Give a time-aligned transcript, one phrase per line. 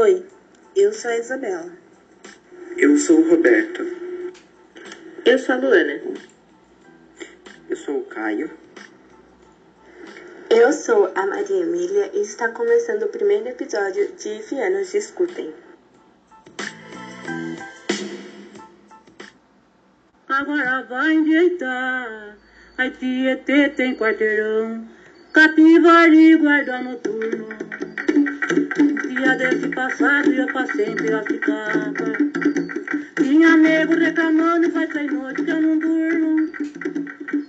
[0.00, 0.24] Oi,
[0.76, 1.72] eu sou a Isabela.
[2.76, 3.84] Eu sou o Roberto.
[5.24, 6.00] Eu sou a Luana.
[7.68, 8.48] Eu sou o Caio.
[10.48, 15.52] Eu sou a Maria Emília e está começando o primeiro episódio de Vianos Discutem.
[20.28, 22.38] Agora vai endireitar,
[22.76, 24.88] a Tietê tem quarteirão,
[25.32, 27.48] Capivari guarda noturno.
[29.38, 32.12] Desse passado eu passei pela ficava,
[33.22, 36.50] tinha nego reclamando faz três noites que eu não durmo.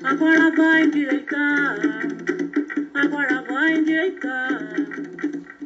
[0.04, 1.80] Agora vai endireitar,
[2.94, 4.76] agora vai endireitar,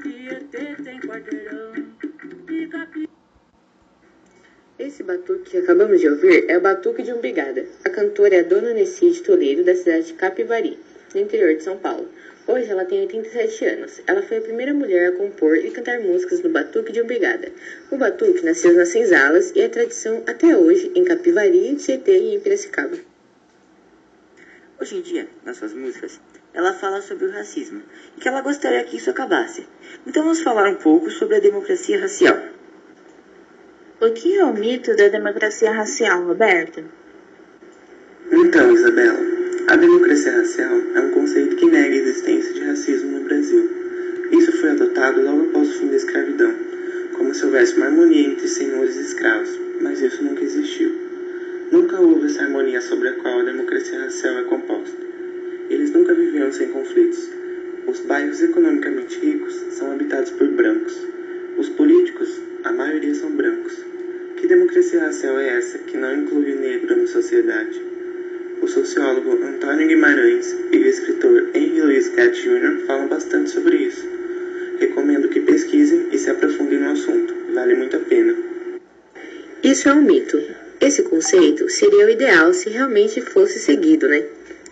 [0.01, 1.73] Tietê tem quarteirão,
[2.49, 3.09] e Capivari...
[4.79, 7.65] Esse batuque que acabamos de ouvir é o Batuque de Umbigada.
[7.83, 10.79] A cantora é a Dona Nessia de Toledo, da cidade de Capivari,
[11.13, 12.07] no interior de São Paulo.
[12.45, 14.01] Hoje ela tem 87 anos.
[14.05, 17.49] Ela foi a primeira mulher a compor e cantar músicas no Batuque de Umbigada.
[17.89, 22.39] O batuque nasceu nas senzalas e é tradição até hoje em Capivari, Tietê e em
[22.41, 22.97] Piracicaba.
[24.79, 26.19] Hoje em dia, nas suas músicas,
[26.53, 27.81] ela fala sobre o racismo
[28.17, 29.65] e que ela gostaria que isso acabasse.
[30.05, 32.37] Então vamos falar um pouco sobre a democracia racial.
[34.01, 36.83] O que é o mito da democracia racial, Roberto?
[38.29, 43.23] Então, Isabela, a democracia racial é um conceito que nega a existência de racismo no
[43.23, 43.69] Brasil.
[44.31, 46.53] Isso foi adotado logo após o fim da escravidão,
[47.13, 50.91] como se houvesse uma harmonia entre senhores e escravos, mas isso nunca existiu.
[51.71, 54.97] Nunca houve essa harmonia sobre a qual a democracia racial é composta.
[55.69, 57.29] Eles nunca viveram sem conflitos.
[57.87, 61.07] Os bairros economicamente ricos são habitados por brancos.
[61.57, 63.77] Os políticos, a maioria são brancos.
[64.35, 67.92] Que democracia racial é essa que não inclui o negro na sociedade?
[68.63, 72.85] O sociólogo Antônio Guimarães e o escritor Henry Louis Gatt Jr.
[72.87, 74.07] falam bastante sobre isso.
[74.79, 78.33] Recomendo que pesquisem e se aprofundem no assunto, vale muito a pena.
[79.61, 80.41] Isso é um mito.
[80.79, 84.23] Esse conceito seria o ideal se realmente fosse seguido, né?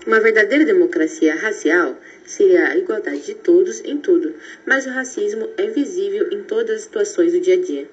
[0.07, 4.33] Uma verdadeira democracia racial seria a igualdade de todos em tudo,
[4.65, 7.89] mas o racismo é visível em todas as situações do dia a dia.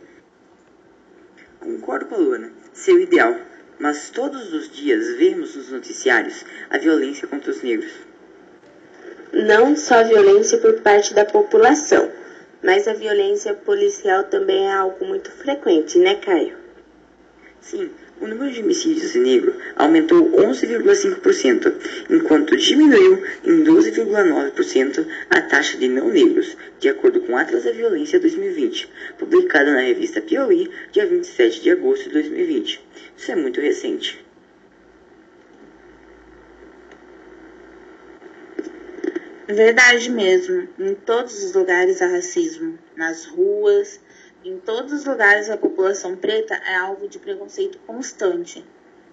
[1.59, 3.48] Concordo com a Luana, ser o ideal,
[3.79, 7.93] mas todos os dias vemos nos noticiários a violência contra os negros.
[9.33, 12.11] Não só a violência por parte da população,
[12.63, 16.57] mas a violência policial também é algo muito frequente, né, Caio?
[17.61, 17.91] Sim,
[18.21, 21.73] o número de homicídios de negro aumentou 11,5%,
[22.11, 27.73] enquanto diminuiu em 12,9% a taxa de não negros, de acordo com o Atlas da
[27.73, 32.81] Violência 2020, publicado na revista Piauí, dia 27 de agosto de 2020.
[33.17, 34.29] Isso é muito recente.
[39.49, 40.69] Verdade mesmo.
[40.79, 42.79] Em todos os lugares há racismo.
[42.95, 43.99] Nas ruas,
[44.45, 48.65] em todos os lugares a população preta é alvo de preconceito constante.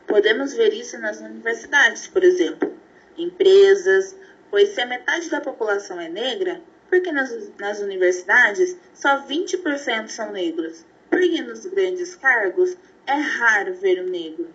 [0.07, 2.71] Podemos ver isso nas universidades, por exemplo,
[3.17, 4.15] empresas,
[4.51, 10.09] pois se a metade da população é negra, por que nas, nas universidades só 20%
[10.09, 10.85] são negros?
[11.09, 14.47] Porque nos grandes cargos é raro ver um negro.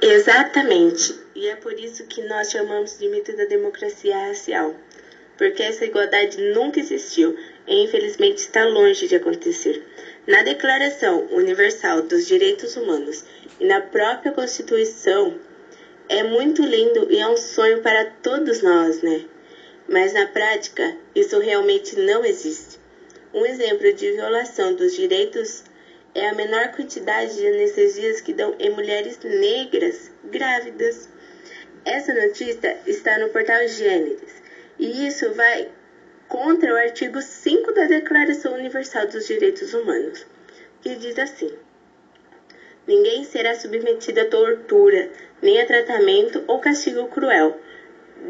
[0.00, 1.18] Exatamente.
[1.34, 4.74] E é por isso que nós chamamos de mito da democracia racial.
[5.36, 7.36] Porque essa igualdade nunca existiu
[7.68, 9.82] e infelizmente está longe de acontecer.
[10.26, 13.24] Na Declaração Universal dos Direitos Humanos
[13.60, 15.38] e na própria Constituição
[16.08, 19.24] é muito lindo e é um sonho para todos nós, né?
[19.86, 22.78] Mas na prática, isso realmente não existe.
[23.32, 25.62] Um exemplo de violação dos direitos
[26.14, 31.08] é a menor quantidade de anestesias que dão em mulheres negras grávidas.
[31.84, 34.42] Essa notícia está no portal Gênesis
[34.78, 35.68] e isso vai
[36.28, 40.26] contra o artigo 5 da Declaração Universal dos Direitos Humanos,
[40.82, 41.50] que diz assim:
[42.86, 45.08] Ninguém será submetido a tortura,
[45.40, 47.58] nem a tratamento ou castigo cruel,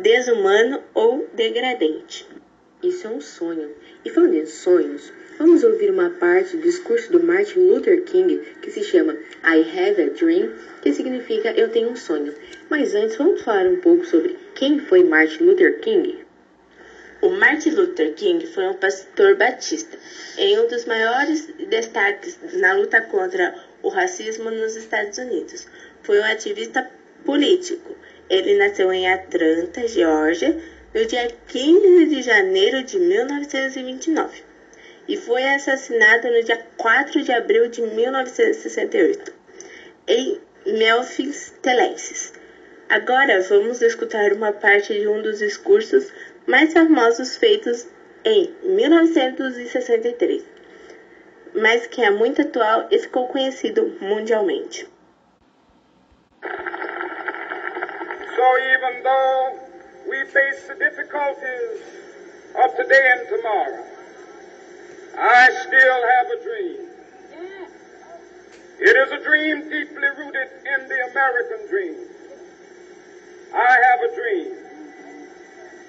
[0.01, 2.27] desumano ou degradante.
[2.81, 3.75] Isso é um sonho.
[4.05, 8.71] E falando em sonhos, vamos ouvir uma parte do discurso do Martin Luther King que
[8.71, 12.33] se chama I Have a Dream, que significa Eu tenho um sonho.
[12.71, 16.28] Mas antes, vamos falar um pouco sobre quem foi Martin Luther King?
[17.21, 19.99] O Martin Luther King foi um pastor batista
[20.39, 25.67] e um dos maiores destaques na luta contra o racismo nos Estados Unidos.
[26.03, 26.89] Foi um ativista
[27.25, 27.97] político.
[28.31, 30.57] Ele nasceu em Atlanta, Geórgia,
[30.95, 34.45] no dia 15 de janeiro de 1929
[35.09, 39.33] e foi assassinado no dia 4 de abril de 1968
[40.07, 42.33] em Memphis, Tennessee.
[42.89, 46.13] Agora vamos escutar uma parte de um dos discursos
[46.49, 47.87] mais famosos feitos
[48.25, 50.43] em 1963,
[51.55, 54.89] mas que é muito atual e ficou conhecido mundialmente.
[58.35, 59.59] So even though
[60.07, 61.83] we face the difficulties
[62.55, 63.85] of today and tomorrow,
[65.19, 66.89] I still have a dream.
[68.81, 71.97] It is a dream deeply rooted in the American dream.
[73.53, 74.68] I have a dream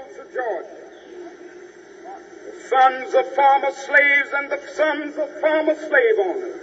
[0.33, 0.67] Georgia,
[2.45, 6.61] the sons of former slaves and the sons of former slave owners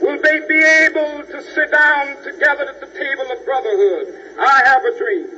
[0.00, 4.14] will they be able to sit down together at the table of brotherhood.
[4.38, 5.28] I have a dream.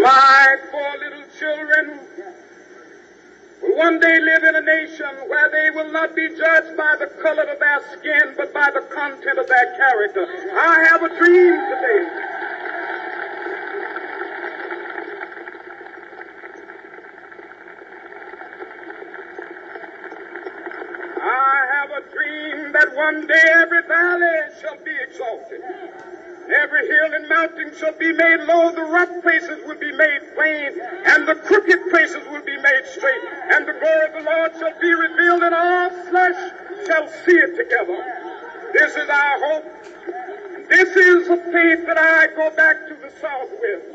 [0.00, 2.00] My four little children
[3.60, 7.06] will one day live in a nation where they will not be judged by the
[7.20, 10.26] color of their skin, but by the content of their character.
[10.56, 12.28] I have a dream today.
[21.22, 25.62] I have a dream that one day every valley shall be exalted.
[26.50, 30.80] Every hill and mountain shall be made low, the rough places will be made plain,
[31.06, 33.22] and the crooked places will be made straight,
[33.52, 36.36] and the glory of the Lord shall be revealed, and all flesh
[36.86, 37.98] shall see it together.
[38.74, 39.64] This is our hope.
[40.68, 43.91] This is the faith that I go back to the South with.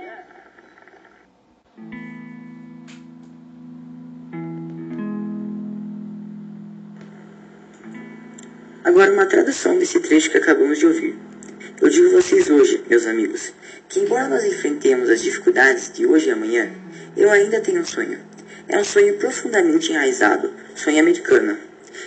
[8.87, 11.13] Agora, uma tradução desse trecho que acabamos de ouvir.
[11.81, 13.51] Eu digo a vocês hoje, meus amigos,
[13.89, 16.71] que embora nós enfrentemos as dificuldades de hoje e amanhã,
[17.17, 18.17] eu ainda tenho um sonho.
[18.65, 21.57] É um sonho profundamente enraizado, sonho americano.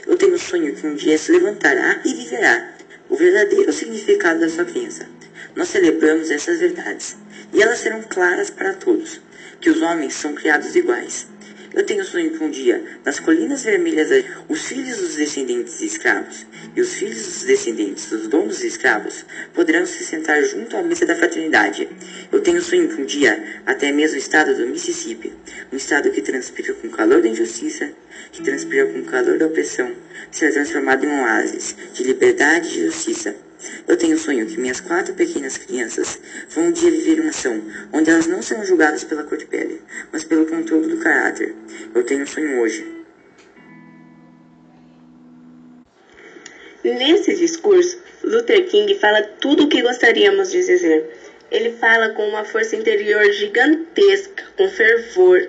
[0.06, 2.73] Eu tenho um sonho que um dia se levantará e viverá
[3.11, 5.06] o verdadeiro significado da sua crença.
[5.55, 7.15] Nós celebramos essas verdades,
[7.53, 9.21] e elas serão claras para todos,
[9.61, 11.27] que os homens são criados iguais.
[11.72, 16.44] Eu tenho sonho que um dia, nas colinas vermelhas, os filhos dos descendentes de escravos
[16.75, 19.25] e os filhos dos descendentes dos donos de escravos
[19.55, 21.88] poderão se sentar junto à mesa da fraternidade.
[22.32, 25.32] Eu tenho sonho que um dia, até mesmo o estado do Mississippi,
[25.72, 27.93] um estado que transpira com o calor da injustiça,
[28.32, 29.93] que transpira com o calor da opressão,
[30.32, 33.50] será transformado em um oásis de liberdade e justiça.
[33.87, 36.19] Eu tenho sonho que minhas quatro pequenas crianças
[36.49, 37.62] vão um dia viver uma ação
[37.93, 41.55] onde elas não serão julgadas pela cor de pele, mas pelo conteúdo do caráter.
[41.95, 43.01] Eu tenho um sonho hoje.
[46.83, 51.11] Nesse discurso, Luther King fala tudo o que gostaríamos de dizer.
[51.51, 55.49] Ele fala com uma força interior gigantesca, com fervor.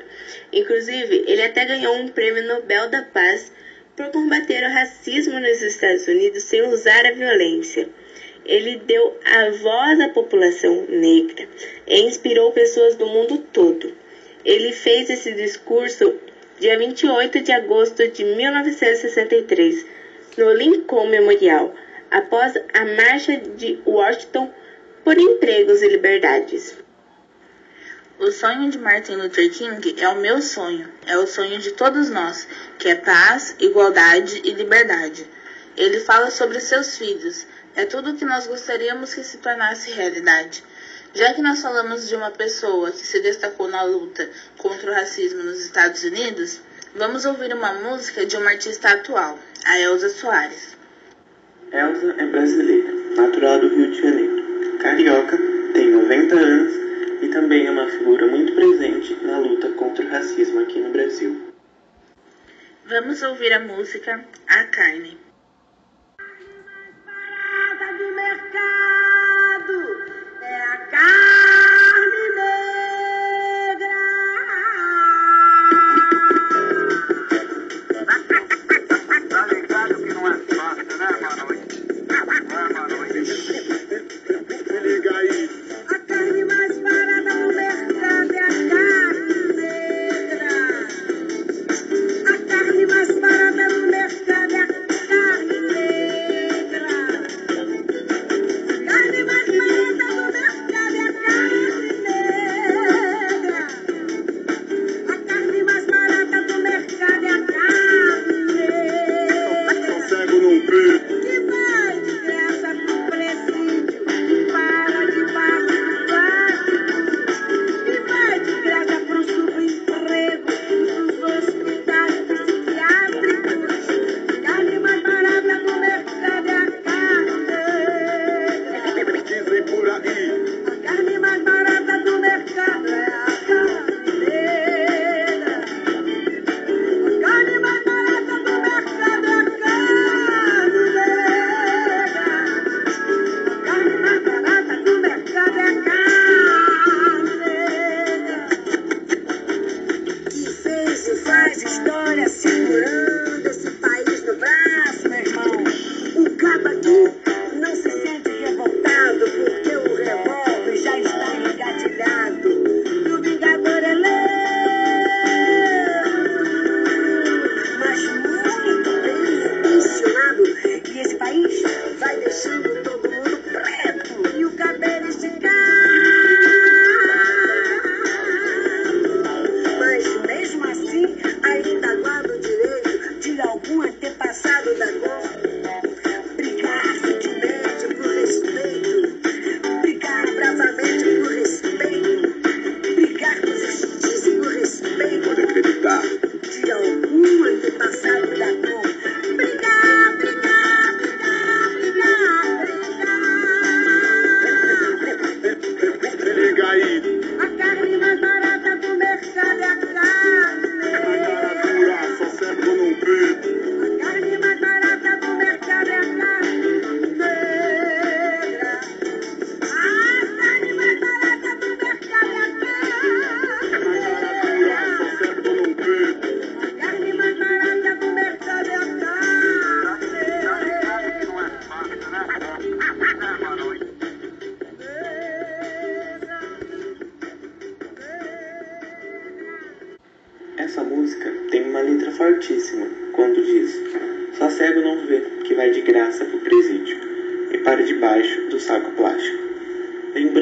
[0.52, 3.52] Inclusive, ele até ganhou um prêmio Nobel da Paz
[3.96, 7.88] por combater o racismo nos Estados Unidos sem usar a violência.
[8.46, 11.48] Ele deu a voz à população negra
[11.88, 13.94] e inspirou pessoas do mundo todo.
[14.44, 16.14] Ele fez esse discurso
[16.60, 19.86] dia 28 de agosto de 1963,
[20.38, 21.74] no Lincoln Memorial,
[22.10, 24.52] após a Marcha de Washington
[25.04, 26.78] por Empregos e Liberdades.
[28.19, 32.12] O sonho de Martin Luther King é o meu sonho, é o sonho de todos
[32.12, 35.26] nós, que é paz, igualdade e liberdade.
[35.76, 40.63] Ele fala sobre seus filhos, é tudo o que nós gostaríamos que se tornasse realidade.
[41.13, 45.44] Já que nós falamos de uma pessoa que se destacou na luta contra o racismo
[45.44, 46.61] nos Estados Unidos,
[46.95, 50.78] vamos ouvir uma música de uma artista atual, a Elza Soares.
[51.71, 54.78] Elsa é brasileira, natural do Rio de Janeiro.
[54.80, 55.37] Carioca,
[55.73, 56.73] tem 90 anos
[57.21, 61.54] e também é uma figura muito presente na luta contra o racismo aqui no Brasil.
[62.85, 65.31] Vamos ouvir a música A Carne.
[68.52, 70.04] Do mercado
[70.42, 71.20] é a carne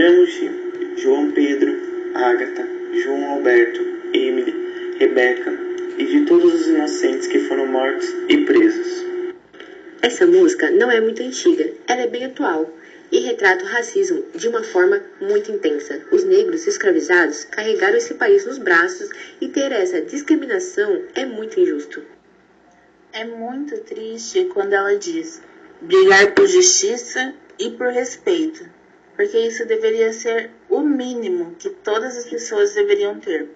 [0.09, 1.71] De João Pedro,
[2.15, 3.79] Ágata, João Alberto,
[4.11, 5.53] Emily, Rebeca
[5.99, 9.05] e de todos os inocentes que foram mortos e presos.
[10.01, 12.73] Essa música não é muito antiga, ela é bem atual
[13.11, 16.01] e retrata o racismo de uma forma muito intensa.
[16.11, 22.01] Os negros escravizados carregaram esse país nos braços e ter essa discriminação é muito injusto.
[23.13, 25.39] É muito triste quando ela diz
[25.79, 28.78] brigar por justiça e por respeito,
[29.19, 33.49] porque isso deveria ser o mínimo que todas as pessoas deveriam ter.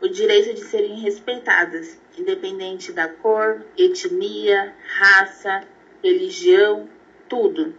[0.00, 5.64] O direito de serem respeitadas, independente da cor, etnia, raça,
[6.02, 6.88] religião,
[7.28, 7.74] tudo.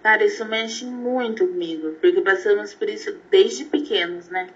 [0.00, 4.46] Cara, isso mexe muito comigo, porque passamos por isso desde pequenos, né?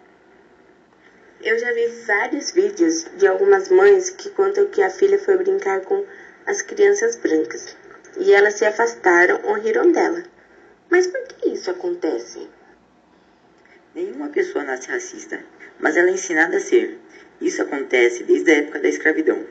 [1.42, 5.80] Eu já vi vários vídeos de algumas mães que contam que a filha foi brincar
[5.80, 6.04] com
[6.46, 7.76] as crianças brancas
[8.16, 10.32] e elas se afastaram ou riram dela.
[10.90, 12.48] Mas por que isso acontece?
[13.94, 15.44] Nenhuma pessoa nasce racista,
[15.78, 16.98] mas ela é ensinada a ser.
[17.40, 19.46] Isso acontece desde a época da escravidão,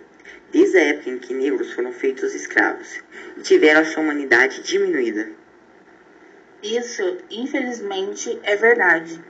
[0.52, 3.02] desde a época em que negros foram feitos escravos
[3.38, 5.30] e tiveram a sua humanidade diminuída.
[6.62, 9.22] Isso, infelizmente, é verdade.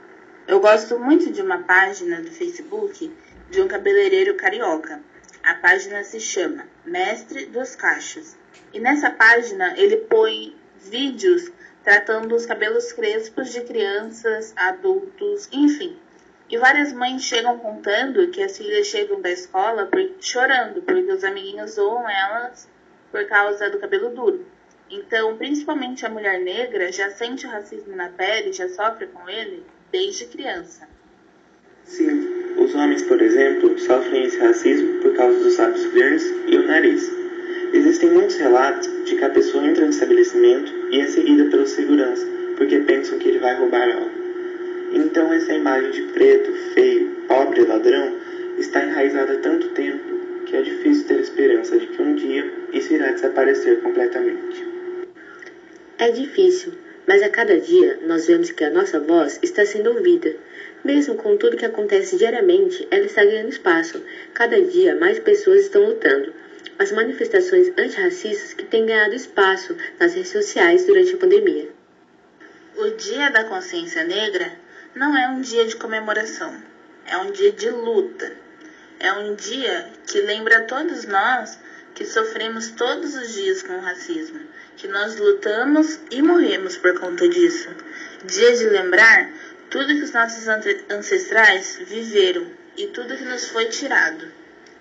[0.46, 3.12] Eu gosto muito de uma página do Facebook
[3.50, 5.00] de um cabeleireiro carioca.
[5.42, 8.36] A página se chama Mestre dos Cachos.
[8.72, 10.56] E nessa página ele põe
[10.90, 11.50] vídeos
[11.84, 15.96] tratando os cabelos crespos de crianças, adultos, enfim.
[16.48, 21.22] E várias mães chegam contando que as filhas chegam da escola por, chorando porque os
[21.22, 22.68] amiguinhos zoam elas
[23.12, 24.46] por causa do cabelo duro.
[24.90, 29.64] Então, principalmente a mulher negra já sente o racismo na pele, já sofre com ele
[29.90, 30.88] desde criança.
[31.84, 36.66] Sim, os homens, por exemplo, sofrem esse racismo por causa dos lábios verdes e o
[36.66, 37.13] nariz.
[37.74, 42.24] Existem muitos relatos de que a pessoa entra no estabelecimento e é seguida pelo segurança,
[42.56, 44.10] porque pensam que ele vai roubar algo.
[44.92, 48.12] Então essa imagem de preto, feio, pobre ladrão
[48.58, 50.04] está enraizada há tanto tempo
[50.46, 54.64] que é difícil ter esperança de que um dia isso irá desaparecer completamente.
[55.98, 56.74] É difícil,
[57.08, 60.32] mas a cada dia nós vemos que a nossa voz está sendo ouvida.
[60.84, 64.00] Mesmo com tudo que acontece diariamente, ela está ganhando espaço.
[64.32, 66.43] Cada dia mais pessoas estão lutando.
[66.76, 71.68] As manifestações antirracistas que têm ganhado espaço nas redes sociais durante a pandemia.
[72.76, 74.52] O Dia da Consciência Negra
[74.94, 76.52] não é um dia de comemoração,
[77.06, 78.32] é um dia de luta.
[78.98, 81.58] É um dia que lembra a todos nós
[81.94, 84.40] que sofremos todos os dias com o racismo,
[84.76, 87.68] que nós lutamos e morremos por conta disso.
[88.24, 89.30] Dia de lembrar
[89.70, 90.46] tudo que os nossos
[90.90, 94.26] ancestrais viveram e tudo que nos foi tirado.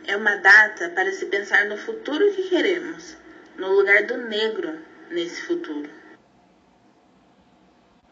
[0.06, 3.16] É uma data para se pensar no futuro que queremos,
[3.58, 4.78] no lugar do negro
[5.10, 5.90] nesse futuro.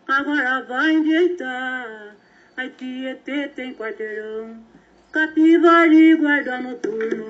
[0.08, 2.16] Agora vai endireitar.
[2.56, 4.64] Ai, Tietê tem quarteirão.
[5.12, 7.28] Capivari guarda noturno.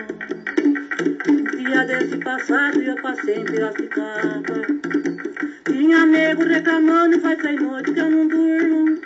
[1.58, 4.62] Dia desse passado eu passei em Piracicaba.
[5.66, 9.02] Tinha nego reclamando faz três noites que eu não durmo.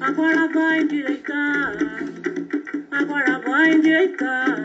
[0.00, 1.76] Agora vai endireitar.
[2.90, 4.56] Agora vai endireitar.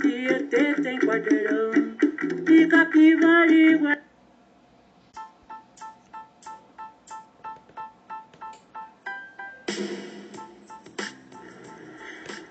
[0.00, 1.72] Tietê tem quarteirão.
[2.48, 4.06] E Capivari guarda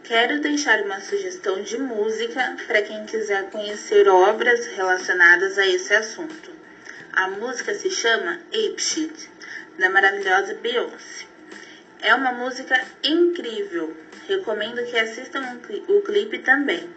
[0.03, 6.51] Quero deixar uma sugestão de música para quem quiser conhecer obras relacionadas a esse assunto.
[7.11, 9.29] A música se chama Ape Shit,
[9.79, 11.25] da maravilhosa Beyoncé.
[12.01, 16.89] É uma música incrível, recomendo que assistam o clipe também.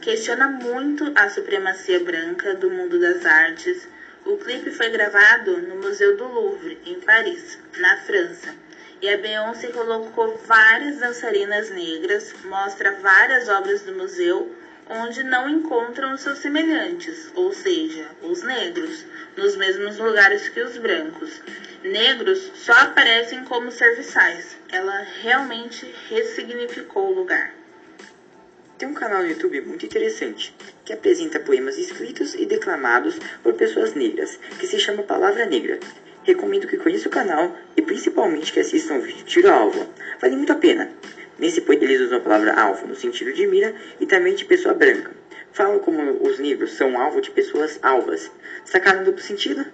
[0.00, 3.88] Questiona muito a supremacia branca do mundo das artes.
[4.24, 8.54] O clipe foi gravado no Museu do Louvre, em Paris, na França
[9.02, 14.54] e a Beyoncé colocou várias dançarinas negras, mostra várias obras do museu
[14.88, 19.04] onde não encontram seus semelhantes, ou seja, os negros,
[19.36, 21.40] nos mesmos lugares que os brancos.
[21.84, 24.56] Negros só aparecem como serviçais.
[24.70, 27.52] Ela realmente ressignificou o lugar.
[28.78, 33.94] Tem um canal no YouTube muito interessante que apresenta poemas escritos e declamados por pessoas
[33.94, 35.80] negras, que se chama Palavra Negra.
[36.22, 39.88] Recomendo que conheça o canal e principalmente que assistam o vídeo Tiro Alvo.
[40.20, 40.88] Vale muito a pena.
[41.36, 44.72] Nesse poema eles usam a palavra alvo no sentido de mira e também de pessoa
[44.72, 45.10] branca.
[45.52, 48.30] Falam como os negros são alvo de pessoas alvas.
[48.64, 49.66] Sacaram duplo sentido?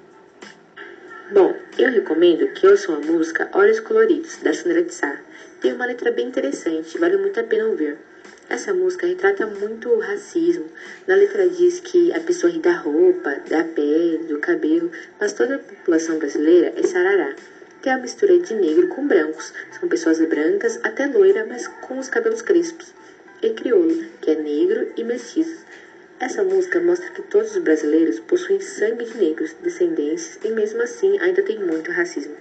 [1.31, 5.19] Bom, eu recomendo que ouçam a música Olhos Coloridos, da Sandra de Sá.
[5.61, 7.99] Tem uma letra bem interessante, vale muito a pena ouvir.
[8.49, 10.71] Essa música retrata muito o racismo.
[11.07, 15.57] Na letra diz que a pessoa ri da roupa, da pele, do cabelo, mas toda
[15.57, 17.35] a população brasileira é sarará,
[17.85, 19.53] é a mistura de negro com brancos.
[19.79, 22.95] São pessoas brancas, até loira, mas com os cabelos crespos.
[23.43, 25.68] E crioulo, que é negro e mestiço.
[26.21, 31.17] Essa música mostra que todos os brasileiros possuem sangue de negros, descendentes, e mesmo assim
[31.21, 32.35] ainda tem muito racismo.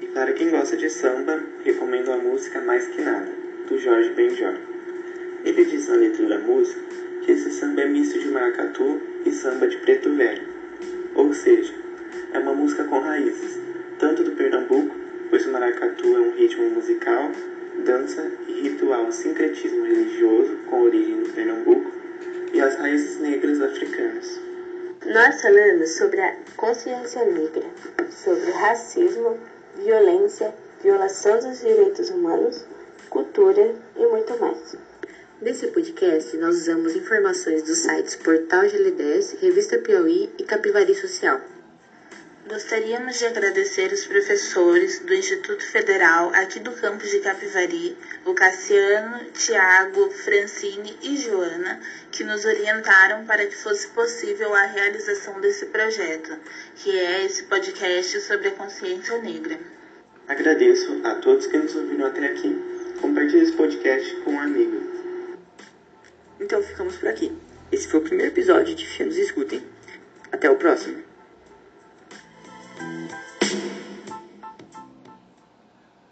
[0.00, 3.30] E para quem gosta de samba, recomendo a música Mais Que Nada,
[3.68, 4.54] do Jorge Benjor.
[5.44, 6.80] Ele diz na letra da música
[7.22, 10.48] que esse samba é misto de maracatu e samba de preto velho.
[11.14, 11.74] Ou seja,
[12.32, 13.58] é uma música com raízes,
[13.98, 14.96] tanto do Pernambuco,
[15.28, 17.30] pois o maracatu é um ritmo musical,
[17.84, 22.03] dança e ritual sincretismo religioso com origem no Pernambuco,
[22.54, 24.40] e as raízes negras africanas.
[25.04, 27.66] Nós falamos sobre a consciência negra,
[28.10, 29.38] sobre racismo,
[29.76, 32.64] violência, violação dos direitos humanos,
[33.10, 34.76] cultura e muito mais.
[35.42, 41.40] Nesse podcast, nós usamos informações dos sites Portal GL10, Revista Piauí e Capivari Social.
[42.46, 49.30] Gostaríamos de agradecer os professores do Instituto Federal aqui do campus de Capivari, o Cassiano,
[49.30, 51.80] Tiago, Francine e Joana,
[52.12, 56.36] que nos orientaram para que fosse possível a realização desse projeto,
[56.76, 59.58] que é esse podcast sobre a consciência negra.
[60.28, 62.54] Agradeço a todos que nos ouviram até aqui.
[63.00, 64.82] Compartilhe esse podcast com um amigo.
[66.38, 67.32] Então ficamos por aqui.
[67.72, 69.64] Esse foi o primeiro episódio de Fianos Escutem.
[70.30, 71.13] Até o próximo.
[72.84, 73.23] thank you